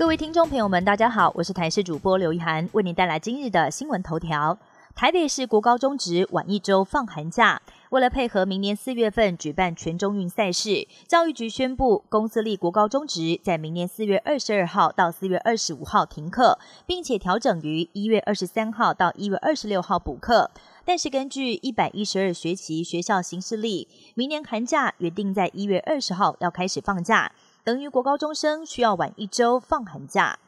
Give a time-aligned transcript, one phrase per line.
[0.00, 4.58] 各位听众朋友们，大家好，我是台视主播刘一涵，为您带来今日的新闻头条。
[4.94, 20.50] 台北市国高中职晚一周放寒假，为了配合明年四月份举办全中运赛事，教育局宣布，公司立国高中职在明年四月二十二号到四月二十五号停课，并且调整于一月二十三号到一月二十六号补课。
[20.86, 27.30] 但是根据一百一十二学期学校行事历，明年寒假约定在一月二十号要开始放假。
[27.64, 30.38] 等于国高中生需要晚一周放寒假。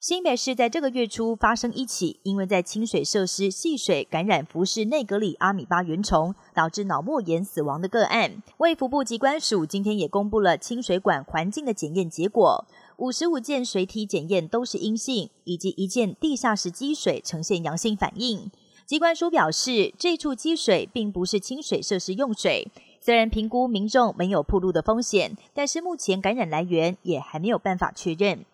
[0.00, 8.40] 新北市在这个月初发生一起，因为在清水设施戏水感染服饰内格里阿米巴原虫，导致脑膜炎死亡的个案。
[8.58, 12.64] 卫福部机关署今天也公布了清水管环境的检验结果，
[12.98, 18.50] 五十五件水体检验都是阴性，以及一件地下室积水呈现阳性反应。
[18.86, 22.70] 机关署表示，这处积水并不是清水设施用水。
[23.00, 28.44] 虽然评估民众没有铺路的风险，但是目前感染来源也还没有办法确认。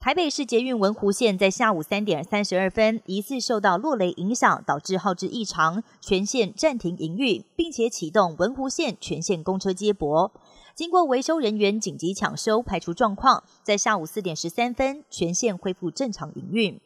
[0.00, 10.30] 台北市捷运文湖线在下午三点三十二分疑似受到落雷影响，导致耗资异常，全线暂停营运，并且启动文湖线全线公车接驳。
[10.74, 16.78] 经过维修人员紧急抢修，排除状况，在下午四点十三分全线恢复正常营运。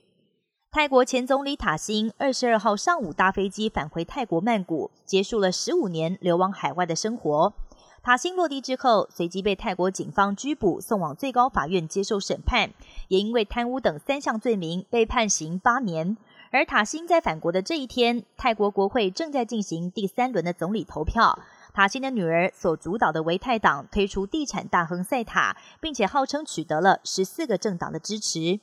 [0.79, 7.53] 泰国前总理塔辛二十二号上午搭飞机返回泰国曼谷，结束了十五年流亡海外的生活。
[8.01, 12.71] 塔辛落地之后，随即被泰国警方拘捕，送往最高法院接受审判，
[13.09, 16.17] 也因为贪污等三项罪名被判刑八年。
[16.53, 21.41] 而塔辛在返国的这一天，泰国国会正在进行第三轮的总理投票。
[21.75, 28.61] 塔辛的女儿所主导的维泰党推出地产大亨赛塔，并且号称取得了十四个政党的支持。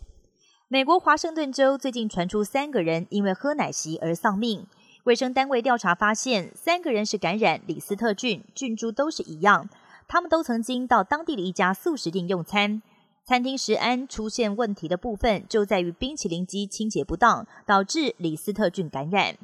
[0.68, 4.66] 美国华盛顿州最近传出三个人因为喝奶昔而丧命。
[5.04, 9.70] 卫生单位调查发现，三个人是感染李斯特菌，菌株都是一样。
[10.08, 12.82] 他们都曾经到当地的一家素食店用餐，
[13.28, 19.38] 餐厅食安出现问题的部分就在于冰淇淋机清洁不当，导致李斯特菌感染。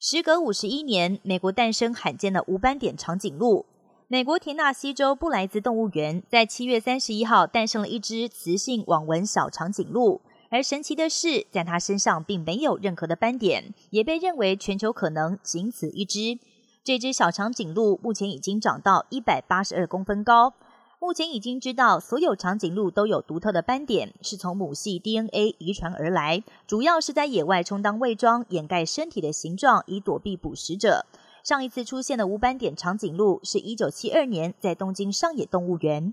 [0.00, 3.66] 时隔五十一年，美国诞生罕见的无斑点长颈鹿。
[4.06, 10.22] 美国田纳西州布莱兹动物园在七月三十一号诞生了一只雌性网纹小长颈鹿。
[10.50, 16.38] 而神奇的是，在它身上并没有任何的斑点，也被认为全球可能仅此一只。
[16.82, 20.54] 这只小长颈鹿目前已经长到一百八十二公分高。
[21.00, 31.04] 目前已经知道，所有长颈鹿都有独特的斑点，是从母系 DNA 遗传而来，主要是在野外充当伪装，掩盖身体的形状，以躲避捕食者。
[31.44, 36.12] 上一次出现的无斑点长颈鹿是一九七二年在东京上野动物园。